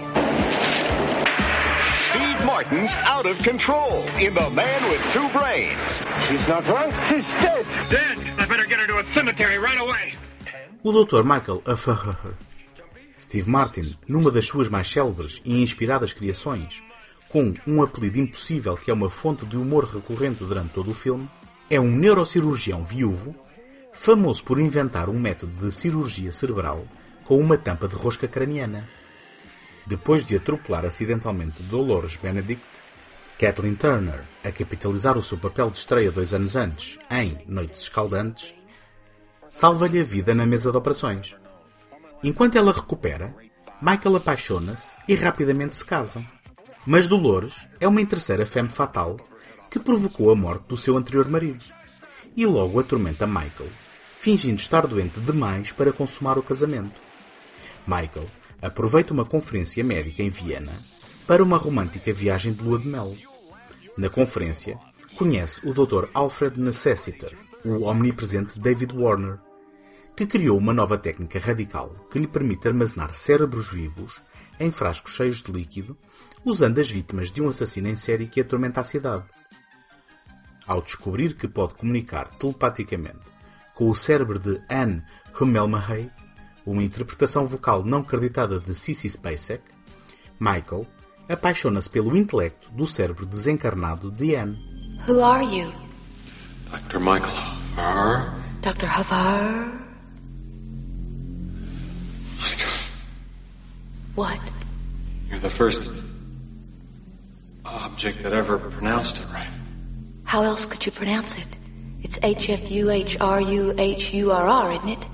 Steve 2.09 2.45
Martin's 2.45 2.95
out 2.97 3.25
of 3.25 3.37
control 3.39 4.03
in 4.19 4.33
The 4.33 4.49
Man 4.51 4.89
with 4.89 5.01
Two 5.09 5.27
Brains. 5.29 6.03
She's 6.27 6.47
not 6.47 6.67
right. 6.67 6.93
She's 7.09 7.27
dead. 7.41 7.65
Dead? 7.89 8.17
I 8.37 8.45
better 8.45 8.65
get 8.65 8.79
her 8.79 8.87
to 8.87 8.99
a 8.99 9.05
cemetery 9.13 9.57
right 9.57 9.79
away. 9.79 10.13
O 10.83 10.91
Dr. 10.91 11.23
Michael 11.23 11.63
Affaher, 11.65 12.35
Steve 13.19 13.49
Martin, 13.49 13.97
numa 14.07 14.31
das 14.31 14.45
suas 14.45 14.69
mais 14.69 14.89
célebres 14.89 15.41
e 15.43 15.61
inspiradas 15.61 16.13
criações, 16.13 16.81
com 17.29 17.53
um 17.65 17.81
apelido 17.81 18.19
impossível 18.19 18.77
que 18.77 18.91
é 18.91 18.93
uma 18.93 19.09
fonte 19.09 19.45
de 19.45 19.57
humor 19.57 19.85
recorrente 19.85 20.43
durante 20.43 20.73
todo 20.73 20.91
o 20.91 20.93
filme, 20.93 21.27
é 21.69 21.79
um 21.79 21.91
neurocirurgião 21.91 22.83
viúvo, 22.83 23.35
famoso 23.91 24.43
por 24.43 24.59
inventar 24.59 25.09
um 25.09 25.19
método 25.19 25.51
de 25.65 25.75
cirurgia 25.75 26.31
cerebral 26.31 26.85
com 27.27 27.37
uma 27.37 27.57
tampa 27.57 27.89
de 27.89 27.95
rosca 27.95 28.25
craniana. 28.25 28.87
Depois 29.85 30.25
de 30.25 30.37
atropelar 30.37 30.85
acidentalmente 30.85 31.61
Dolores 31.61 32.15
Benedict, 32.15 32.63
Kathleen 33.37 33.75
Turner, 33.75 34.23
a 34.45 34.51
capitalizar 34.51 35.17
o 35.17 35.23
seu 35.23 35.37
papel 35.37 35.69
de 35.69 35.77
estreia 35.77 36.09
dois 36.09 36.33
anos 36.33 36.55
antes, 36.55 36.97
em 37.11 37.37
Noites 37.45 37.81
Escaldantes, 37.81 38.55
salva-lhe 39.51 39.99
a 39.99 40.03
vida 40.05 40.33
na 40.33 40.45
mesa 40.45 40.71
de 40.71 40.77
operações. 40.77 41.35
Enquanto 42.23 42.57
ela 42.57 42.71
recupera, 42.71 43.35
Michael 43.81 44.15
apaixona-se 44.15 44.95
e 45.05 45.13
rapidamente 45.13 45.75
se 45.75 45.83
casam. 45.83 46.25
Mas 46.85 47.07
Dolores 47.07 47.67
é 47.81 47.87
uma 47.89 48.05
terceira 48.05 48.45
femme 48.45 48.69
fatal 48.69 49.17
que 49.69 49.79
provocou 49.79 50.31
a 50.31 50.35
morte 50.35 50.65
do 50.69 50.77
seu 50.77 50.95
anterior 50.95 51.27
marido 51.27 51.65
e 52.37 52.45
logo 52.45 52.79
atormenta 52.79 53.27
Michael, 53.27 53.69
fingindo 54.17 54.61
estar 54.61 54.87
doente 54.87 55.19
demais 55.19 55.73
para 55.73 55.91
consumar 55.91 56.37
o 56.37 56.43
casamento. 56.43 57.07
Michael 57.87 58.29
aproveita 58.61 59.13
uma 59.13 59.25
conferência 59.25 59.83
médica 59.83 60.21
em 60.21 60.29
Viena 60.29 60.73
para 61.25 61.43
uma 61.43 61.57
romântica 61.57 62.13
viagem 62.13 62.53
de 62.53 62.61
lua 62.61 62.79
de 62.79 62.87
mel. 62.87 63.15
Na 63.97 64.09
conferência, 64.09 64.77
conhece 65.15 65.67
o 65.67 65.73
Dr. 65.73 66.09
Alfred 66.13 66.59
Necessiter, 66.59 67.35
o 67.65 67.83
omnipresente 67.83 68.59
David 68.59 68.93
Warner, 68.95 69.39
que 70.15 70.25
criou 70.25 70.57
uma 70.57 70.73
nova 70.73 70.97
técnica 70.97 71.39
radical 71.39 71.89
que 72.11 72.19
lhe 72.19 72.27
permite 72.27 72.67
armazenar 72.67 73.13
cérebros 73.13 73.69
vivos 73.69 74.21
em 74.59 74.71
frascos 74.71 75.13
cheios 75.13 75.41
de 75.41 75.51
líquido, 75.51 75.97
usando 76.43 76.79
as 76.79 76.89
vítimas 76.89 77.31
de 77.31 77.41
um 77.41 77.49
assassino 77.49 77.87
em 77.87 77.95
série 77.95 78.27
que 78.27 78.41
atormenta 78.41 78.81
a 78.81 78.83
cidade. 78.83 79.25
Ao 80.65 80.81
descobrir 80.81 81.35
que 81.35 81.47
pode 81.47 81.75
comunicar 81.75 82.29
telepaticamente 82.37 83.19
com 83.75 83.89
o 83.89 83.95
cérebro 83.95 84.39
de 84.39 84.59
Anne 84.69 85.03
Hummelmahay, 85.39 86.09
uma 86.71 86.83
interpretação 86.83 87.45
vocal 87.45 87.83
não 87.83 88.03
creditada 88.03 88.59
de 88.59 88.75
Sissy 88.75 89.09
Spacek, 89.09 89.63
Michael 90.39 90.85
apaixona-se 91.29 91.89
pelo 91.89 92.15
intelecto 92.15 92.69
do 92.71 92.85
cérebro 92.85 93.25
desencarnado 93.25 94.11
de 94.11 94.35
Anne. 94.35 94.57
Who 95.07 95.23
are 95.23 95.43
you? 95.43 95.71
Dr. 96.69 96.99
Michael 96.99 97.33
Hoffer. 97.77 98.33
Dr. 98.61 98.85
Havar? 98.85 99.87
What? 104.15 104.39
You're 105.29 105.39
the 105.39 105.49
first 105.49 105.93
object 107.63 108.23
that 108.23 108.33
ever 108.33 108.57
pronounced 108.57 109.19
it 109.19 109.27
right. 109.31 109.47
How 110.23 110.43
else 110.43 110.65
could 110.65 110.85
you 110.85 110.91
pronounce 110.91 111.37
it? 111.37 111.47
It's 112.01 112.19
H 112.23 112.49
F 112.49 112.71
U 112.71 112.89
H 112.89 113.17
R 113.21 113.39
U 113.39 113.73
H 113.77 114.13
U 114.13 114.31
R 114.31 114.47
R, 114.47 114.73
isn't 114.73 114.89
it? 114.89 115.05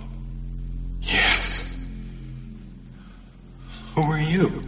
You? 4.24 4.62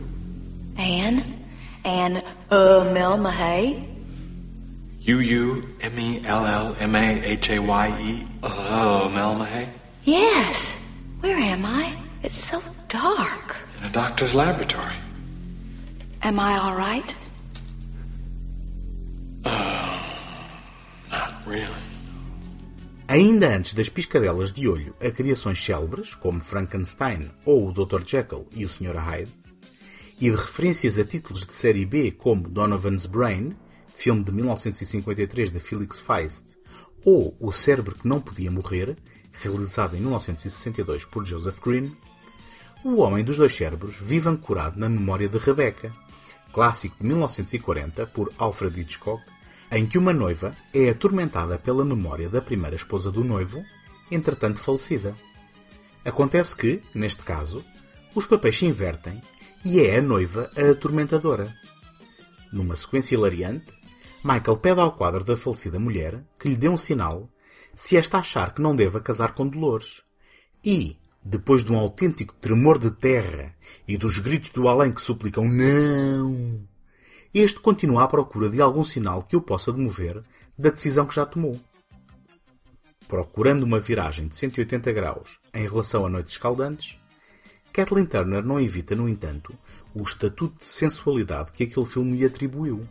Anne? 0.77 1.23
Anne 1.83 2.23
uh, 2.51 2.91
Mel 2.93 3.17
Mahay? 3.17 3.83
U 5.01 5.19
U 5.19 5.63
M 5.81 5.99
E 5.99 6.25
L 6.25 6.45
L 6.45 6.75
M 6.79 6.95
A 6.95 7.21
H 7.23 7.49
A 7.51 7.59
Y 7.59 8.01
E. 8.01 8.27
Oh, 8.43 9.09
Mel 9.13 9.35
Mahay. 9.35 9.67
Yes. 10.03 10.81
Where 11.21 11.37
am 11.37 11.65
I? 11.65 11.95
It's 12.23 12.37
so 12.37 12.61
dark. 12.87 13.55
In 13.79 13.85
a 13.85 13.91
doctor's 13.91 14.33
laboratory. 14.33 14.95
Am 16.23 16.39
I 16.39 16.57
all 16.57 16.75
right? 16.75 17.15
Not 21.11 21.33
really. 21.45 21.85
Ainda 23.07 23.55
antes 23.55 23.75
das 23.75 23.89
piscadelas 23.89 24.51
de 24.51 24.67
olho 24.67 24.95
a 24.99 25.11
criações 25.11 25.63
célebres, 25.63 26.15
como 26.15 26.41
Frankenstein 26.41 27.29
ou 27.45 27.69
o 27.69 27.71
Dr. 27.71 28.03
Jekyll 28.03 28.47
e 28.51 28.65
o 28.65 28.69
Sr. 28.69 28.97
Hyde, 28.97 29.31
e 30.19 30.29
de 30.29 30.35
referências 30.35 30.97
a 30.97 31.03
títulos 31.03 31.45
de 31.45 31.53
série 31.53 31.85
B 31.85 32.11
como 32.11 32.47
Donovan's 32.47 33.05
Brain, 33.05 33.55
filme 33.95 34.23
de 34.23 34.31
1953 34.31 35.51
de 35.51 35.59
Felix 35.59 35.99
Feist, 35.99 36.45
ou 37.03 37.35
O 37.39 37.51
Cérebro 37.51 37.95
que 37.95 38.07
Não 38.07 38.21
Podia 38.21 38.49
Morrer, 38.49 38.95
realizado 39.33 39.95
em 39.95 39.99
1962 39.99 41.05
por 41.05 41.25
Joseph 41.25 41.59
Green, 41.59 41.95
O 42.83 42.97
Homem 42.97 43.23
dos 43.23 43.37
Dois 43.37 43.55
Cérebros 43.55 43.97
vive 43.97 44.29
ancorado 44.29 44.79
na 44.79 44.87
memória 44.87 45.27
de 45.27 45.37
Rebecca, 45.37 45.91
clássico 46.53 46.95
de 46.99 47.05
1940 47.05 48.07
por 48.07 48.31
Alfred 48.37 48.79
Hitchcock, 48.79 49.21
em 49.71 49.85
que 49.85 49.97
uma 49.97 50.13
noiva 50.13 50.55
é 50.73 50.89
atormentada 50.89 51.57
pela 51.57 51.83
memória 51.83 52.29
da 52.29 52.41
primeira 52.41 52.75
esposa 52.75 53.11
do 53.11 53.23
noivo, 53.23 53.63
entretanto 54.09 54.59
falecida. 54.59 55.15
Acontece 56.05 56.55
que, 56.55 56.81
neste 56.93 57.23
caso, 57.23 57.65
os 58.13 58.25
papéis 58.25 58.57
se 58.57 58.65
invertem 58.65 59.21
e 59.65 59.81
é 59.81 59.97
a 59.97 60.01
noiva 60.01 60.51
a 60.55 60.69
atormentadora. 60.69 61.51
Numa 62.53 62.75
sequência 62.75 63.15
hilariante, 63.15 63.73
Michael 64.23 64.57
pede 64.57 64.79
ao 64.79 64.91
quadro 64.91 65.23
da 65.23 65.35
falecida 65.35 65.79
mulher 65.79 66.23
que 66.37 66.47
lhe 66.47 66.55
dê 66.55 66.69
um 66.69 66.77
sinal 66.77 67.27
se 67.75 67.97
esta 67.97 68.19
achar 68.19 68.53
que 68.53 68.61
não 68.61 68.75
deva 68.75 69.01
casar 69.01 69.33
com 69.33 69.47
Dolores. 69.47 70.03
E, 70.63 70.97
depois 71.23 71.65
de 71.65 71.71
um 71.71 71.77
autêntico 71.77 72.35
tremor 72.35 72.77
de 72.77 72.91
terra 72.91 73.55
e 73.87 73.97
dos 73.97 74.19
gritos 74.19 74.51
do 74.51 74.69
além 74.69 74.91
que 74.91 75.01
suplicam 75.01 75.45
não, 75.45 76.63
este 77.33 77.59
continua 77.59 78.03
à 78.03 78.07
procura 78.07 78.49
de 78.49 78.61
algum 78.61 78.83
sinal 78.83 79.23
que 79.23 79.35
o 79.35 79.41
possa 79.41 79.73
demover 79.73 80.23
da 80.57 80.69
decisão 80.69 81.07
que 81.07 81.15
já 81.15 81.25
tomou. 81.25 81.59
Procurando 83.07 83.63
uma 83.63 83.79
viragem 83.79 84.27
de 84.27 84.37
180 84.37 84.91
graus 84.91 85.39
em 85.53 85.67
relação 85.67 86.05
a 86.05 86.09
noites 86.09 86.33
escaldantes, 86.33 86.99
Kathleen 87.75 88.05
Turner 88.05 88.41
não 88.41 88.57
evita, 88.57 88.95
no 88.95 89.09
entanto, 89.09 89.53
o 89.93 90.01
estatuto 90.01 90.63
de 90.63 90.65
sensualidade 90.65 91.51
que 91.51 91.65
aquele 91.65 91.85
filme 91.85 92.15
lhe 92.15 92.25
atribuiu 92.25 92.87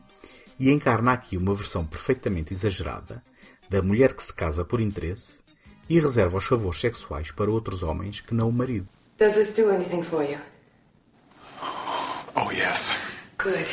e 0.60 0.70
encarna 0.70 1.14
aqui 1.14 1.38
uma 1.38 1.54
versão 1.54 1.86
perfeitamente 1.86 2.52
exagerada 2.52 3.24
da 3.70 3.80
mulher 3.80 4.12
que 4.12 4.22
se 4.22 4.30
casa 4.30 4.62
por 4.62 4.82
interesse 4.82 5.40
e 5.88 5.98
reserva 5.98 6.36
os 6.36 6.44
favores 6.44 6.78
sexuais 6.80 7.30
para 7.30 7.50
outros 7.50 7.82
homens 7.82 8.20
que 8.20 8.34
não 8.34 8.50
o 8.50 8.52
marido. 8.52 8.86
Does 9.16 9.32
this 9.32 9.54
do 9.54 9.70
anything 9.70 10.02
for 10.02 10.22
you? 10.22 10.38
Oh, 12.36 12.52
yes. 12.52 12.98
Good. 13.38 13.66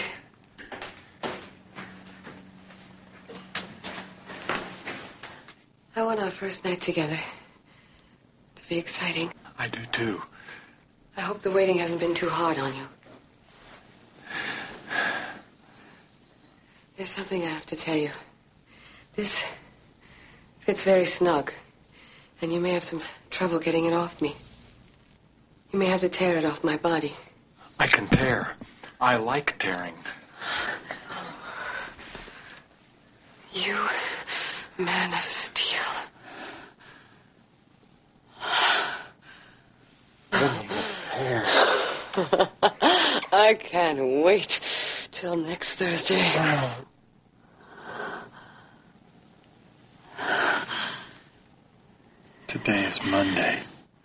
I 5.94 6.04
want 6.04 6.22
our 6.22 6.32
first 6.32 6.64
night 6.64 6.80
together 6.80 7.20
to 8.56 8.62
be 8.70 8.78
exciting. 8.78 9.30
I 9.60 9.68
do 9.68 9.86
too. 9.92 10.31
I 11.18 11.22
hope 11.22 11.42
the 11.42 11.52
waiting 11.52 11.78
hasn't 11.80 12.00
been 12.00 12.14
too 12.14 12.30
hard 12.30 12.58
on 12.58 12.76
you. 12.76 12.88
There's 16.96 17.10
something 17.10 17.42
I 17.44 17.48
have 17.48 17.66
to 17.68 17.76
tell 17.76 17.96
you. 17.96 18.12
This 19.16 19.44
fits 20.60 20.84
very 20.84 21.06
snug, 21.06 21.52
and 22.42 22.54
you 22.54 22.60
may 22.60 22.72
have 22.72 22.84
some 22.84 23.02
trouble 23.30 23.60
getting 23.60 23.86
it 23.86 23.94
off 23.94 24.22
me. 24.22 24.36
You 25.72 25.80
may 25.80 25.88
have 25.88 26.02
to 26.02 26.10
tear 26.10 26.38
it 26.38 26.46
off 26.46 26.64
my 26.64 26.78
body. 26.78 27.14
I 27.80 27.88
can 27.88 28.08
tear. 28.08 28.56
I 29.00 29.16
like 29.18 29.58
tearing. 29.58 29.96
You, 33.54 33.78
man 34.78 35.14
of 35.14 35.22
I 43.32 43.54
can't 43.58 44.24
wait 44.24 44.60
till 45.12 45.38
next 45.38 45.76
Thursday. 45.76 46.20
Today 52.48 52.84
is 52.84 53.00
Monday. 53.06 53.60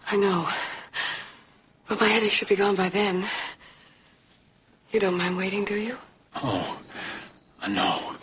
I 0.09 0.17
know. 0.17 0.49
But 1.89 2.01
my 2.01 2.07
headache 2.07 2.31
should 2.31 2.49
be 2.49 2.55
gone 2.55 2.77
by 2.77 2.89
then. 2.89 3.27
You 4.93 5.01
don't 5.01 5.17
mind 5.17 5.37
waiting, 5.37 5.65
do 5.65 5.75
you? 5.75 5.97
Oh, 6.37 6.79
no. 7.69 8.15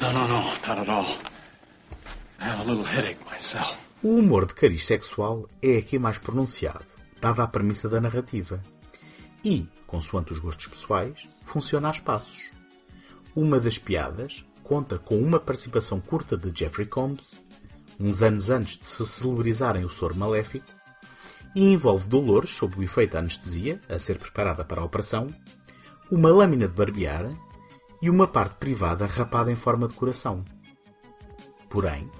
No, 0.00 0.12
no, 0.12 0.26
no, 0.26 0.40
not 0.66 0.78
at 0.78 0.88
all. 0.88 1.08
I 2.40 2.44
have 2.44 2.60
a 2.60 2.64
little 2.70 2.84
headache 2.84 3.22
myself. 3.26 3.76
O 4.02 4.16
humor 4.16 4.46
de 4.46 4.54
cariz 4.54 4.84
sexual 4.84 5.46
é 5.62 5.76
aqui 5.78 5.98
mais 5.98 6.16
pronunciado, 6.18 6.84
dada 7.20 7.42
a 7.42 7.46
premissa 7.48 7.88
da 7.88 8.00
narrativa. 8.00 8.62
E, 9.46 9.64
consoante 9.86 10.32
os 10.32 10.40
gostos 10.40 10.66
pessoais, 10.66 11.28
funciona 11.44 11.86
a 11.86 11.92
espaços. 11.92 12.50
Uma 13.32 13.60
das 13.60 13.78
piadas 13.78 14.44
conta 14.64 14.98
com 14.98 15.20
uma 15.20 15.38
participação 15.38 16.00
curta 16.00 16.36
de 16.36 16.50
Jeffrey 16.52 16.88
Combs, 16.88 17.40
uns 18.00 18.22
anos 18.22 18.50
antes 18.50 18.76
de 18.76 18.84
se 18.84 19.06
celebrizarem 19.06 19.84
o 19.84 19.88
soro 19.88 20.16
maléfico, 20.16 20.66
e 21.54 21.62
envolve 21.62 22.08
Dolores 22.08 22.50
sob 22.50 22.76
o 22.76 22.82
efeito 22.82 23.12
da 23.12 23.20
anestesia, 23.20 23.80
a 23.88 24.00
ser 24.00 24.18
preparada 24.18 24.64
para 24.64 24.80
a 24.80 24.84
operação, 24.84 25.32
uma 26.10 26.28
lâmina 26.28 26.66
de 26.66 26.74
barbear 26.74 27.32
e 28.02 28.10
uma 28.10 28.26
parte 28.26 28.56
privada 28.56 29.06
rapada 29.06 29.52
em 29.52 29.56
forma 29.56 29.86
de 29.86 29.94
coração. 29.94 30.44
Porém, 31.70 32.10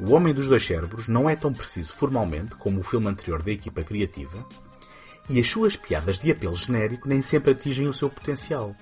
o 0.00 0.12
Homem 0.12 0.34
dos 0.34 0.48
Dois 0.48 0.66
Cérebros 0.66 1.06
não 1.06 1.30
é 1.30 1.36
tão 1.36 1.52
preciso 1.52 1.94
formalmente 1.94 2.56
como 2.56 2.80
o 2.80 2.82
filme 2.82 3.06
anterior 3.06 3.40
da 3.40 3.52
equipa 3.52 3.84
criativa, 3.84 4.44
e 5.28 5.40
as 5.40 5.48
suas 5.48 5.76
piadas 5.76 6.18
de 6.18 6.30
apelo 6.30 6.56
genérico 6.56 7.08
nem 7.08 7.22
sempre 7.22 7.52
atingem 7.52 7.88
o 7.88 7.92
seu 7.92 8.08
potencial. 8.08 8.74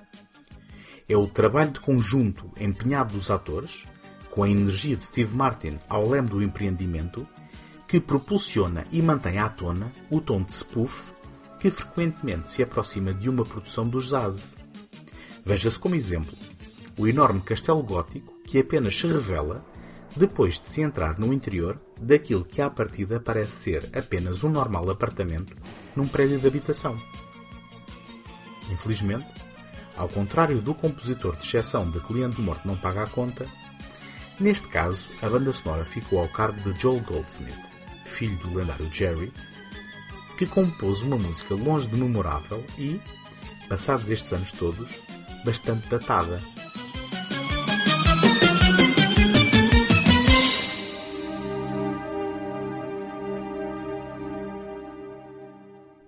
É 1.07 1.15
o 1.15 1.27
trabalho 1.27 1.71
de 1.71 1.79
conjunto 1.79 2.51
empenhado 2.59 3.13
dos 3.13 3.29
atores, 3.29 3.85
com 4.31 4.43
a 4.43 4.49
energia 4.49 4.95
de 4.95 5.03
Steve 5.03 5.35
Martin 5.35 5.79
ao 5.87 6.07
leme 6.09 6.29
do 6.29 6.41
empreendimento, 6.41 7.27
que 7.87 7.99
propulsiona 7.99 8.85
e 8.91 9.01
mantém 9.01 9.39
à 9.39 9.47
tona 9.47 9.91
o 10.09 10.19
tom 10.19 10.41
de 10.41 10.51
spoof 10.51 11.13
que 11.59 11.71
frequentemente 11.71 12.51
se 12.51 12.61
aproxima 12.61 13.13
de 13.13 13.29
uma 13.29 13.45
produção 13.45 13.87
dos 13.87 14.09
Zaz. 14.09 14.55
Veja-se 15.43 15.79
como 15.79 15.95
exemplo 15.95 16.35
o 16.97 17.07
enorme 17.07 17.41
castelo 17.41 17.83
gótico 17.83 18.33
que 18.45 18.59
apenas 18.59 18.97
se 18.97 19.07
revela 19.07 19.65
depois 20.15 20.59
de 20.59 20.67
se 20.67 20.81
entrar 20.81 21.19
no 21.19 21.33
interior 21.33 21.79
daquilo 21.99 22.45
que 22.45 22.61
à 22.61 22.69
partida 22.69 23.19
parece 23.19 23.51
ser 23.51 23.89
apenas 23.93 24.43
um 24.43 24.49
normal 24.49 24.89
apartamento 24.89 25.55
num 25.95 26.07
prédio 26.07 26.39
de 26.39 26.47
habitação. 26.47 26.97
Infelizmente, 28.71 29.27
ao 29.95 30.07
contrário 30.07 30.61
do 30.61 30.73
compositor 30.73 31.35
de 31.35 31.45
exceção 31.45 31.89
de 31.89 31.99
Cliente 31.99 32.41
Morto 32.41 32.67
Não 32.67 32.75
Paga 32.75 33.03
a 33.03 33.07
Conta, 33.07 33.45
neste 34.39 34.67
caso 34.67 35.07
a 35.21 35.29
banda 35.29 35.53
sonora 35.53 35.85
ficou 35.85 36.19
ao 36.19 36.27
cargo 36.29 36.59
de 36.61 36.79
Joel 36.79 37.01
Goldsmith, 37.01 37.59
filho 38.05 38.37
do 38.37 38.57
lendário 38.57 38.91
Jerry, 38.91 39.31
que 40.37 40.45
compôs 40.45 41.01
uma 41.01 41.17
música 41.17 41.55
longe 41.55 41.87
de 41.87 41.95
memorável 41.95 42.63
e, 42.77 42.99
passados 43.69 44.09
estes 44.11 44.33
anos 44.33 44.51
todos, 44.51 44.99
bastante 45.45 45.87
datada. 45.87 46.41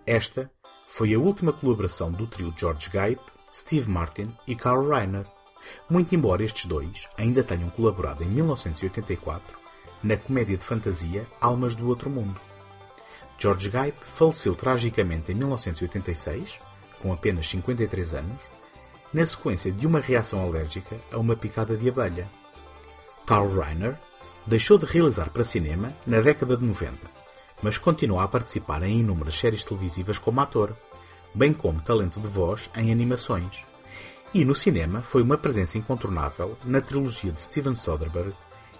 Esta 0.08 0.50
foi 0.88 1.13
a 1.13 1.20
última 1.20 1.52
colaboração 1.52 2.10
do 2.10 2.26
trio 2.26 2.54
George 2.56 2.86
Gipe, 2.89 3.22
Steve 3.54 3.89
Martin 3.89 4.32
e 4.48 4.56
Carl 4.56 4.88
Reiner, 4.88 5.26
muito 5.89 6.15
embora 6.15 6.46
estes 6.46 6.65
dois 6.65 7.10
ainda 7.17 7.43
tenham 7.43 7.70
colaborado 7.70 8.24
em 8.24 8.28
1984 8.28 9.58
na 10.02 10.15
comédia 10.15 10.56
de 10.56 10.63
fantasia 10.63 11.28
Almas 11.41 11.76
do 11.76 11.89
Outro 11.89 12.10
Mundo. 12.10 12.39
George 13.38 13.65
Gipe 13.65 13.98
faleceu 14.00 14.56
tragicamente 14.56 15.34
em 15.34 15.36
1986, 15.36 16.58
com 17.02 17.12
apenas 17.12 17.50
53 17.50 18.13
anos, 18.13 18.41
na 19.13 19.26
sequência 19.26 19.74
de 19.74 19.86
uma 19.86 20.00
reação 20.00 20.41
alérgica 20.41 20.96
a 21.12 21.17
uma 21.17 21.36
picada 21.36 21.76
de 21.76 21.89
abelha. 21.89 22.30
Carl 23.26 23.50
Reiner 23.50 24.00
deixou 24.46 24.78
de 24.78 24.86
realizar 24.86 25.32
para 25.32 25.43
cinema 25.43 25.91
na 26.06 26.22
década 26.22 26.56
de 26.56 26.63
90, 26.63 26.96
mas 27.62 27.78
continua 27.78 28.24
a 28.24 28.28
participar 28.28 28.84
em 28.84 29.00
inúmeras 29.00 29.39
séries 29.39 29.63
televisivas 29.63 30.17
como 30.17 30.41
ator, 30.41 30.76
bem 31.34 31.54
como 31.54 31.82
talento 31.82 32.20
de 32.20 32.28
voz 32.28 32.70
em 32.76 32.91
animações. 32.91 33.65
E 34.34 34.43
no 34.43 34.54
cinema 34.54 35.02
foi 35.02 35.22
uma 35.22 35.38
presença 35.38 35.78
incontornável 35.78 36.58
na 36.63 36.82
trilogia 36.82 37.32
de 37.32 37.41
Steven 37.41 37.76
Soderbergh, 37.76 38.36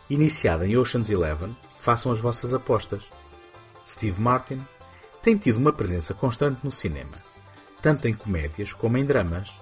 iniciada 0.10 0.68
em 0.68 0.78
Ocean's 0.78 1.10
Eleven, 1.10 1.56
Façam 1.88 2.12
as 2.12 2.20
vossas 2.20 2.54
apostas. 2.54 3.10
Steve 3.88 4.20
Martin 4.20 4.60
tem 5.24 5.38
tido 5.38 5.58
uma 5.58 5.72
presença 5.72 6.14
constante 6.14 6.60
no 6.64 6.72
cinema, 6.72 7.14
tanto 7.82 8.08
em 8.08 8.14
comédias 8.14 8.74
como 8.74 8.98
em 8.98 9.06
dramas, 9.06 9.54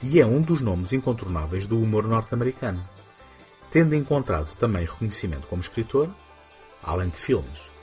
e 0.00 0.20
é 0.20 0.26
um 0.26 0.40
dos 0.40 0.60
nomes 0.60 0.92
incontornáveis 0.92 1.66
do 1.66 1.80
humor 1.80 2.06
norte-americano, 2.06 2.80
tendo 3.70 3.94
encontrado 3.94 4.54
também 4.54 4.84
reconhecimento 4.84 5.46
como 5.48 5.62
escritor, 5.62 6.08
além 6.82 7.08
de 7.08 7.16
filmes. 7.16 7.73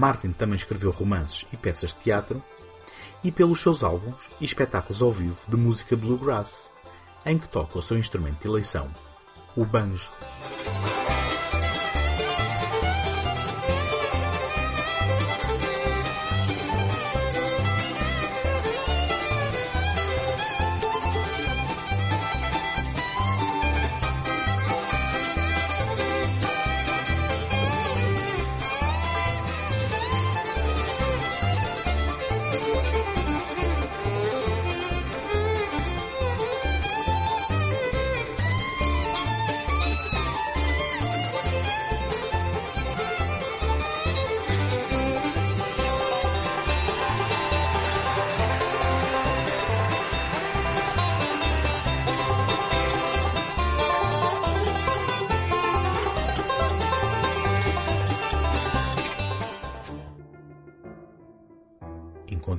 Martin 0.00 0.32
também 0.32 0.56
escreveu 0.56 0.90
romances 0.90 1.46
e 1.52 1.58
peças 1.58 1.90
de 1.90 1.96
teatro, 1.96 2.42
e 3.22 3.30
pelos 3.30 3.62
seus 3.62 3.84
álbuns 3.84 4.16
e 4.40 4.46
espetáculos 4.46 5.02
ao 5.02 5.12
vivo 5.12 5.38
de 5.46 5.58
música 5.58 5.94
bluegrass, 5.94 6.70
em 7.26 7.36
que 7.36 7.46
toca 7.46 7.78
o 7.78 7.82
seu 7.82 7.98
instrumento 7.98 8.40
de 8.40 8.48
eleição, 8.48 8.88
o 9.54 9.62
banjo. 9.62 10.10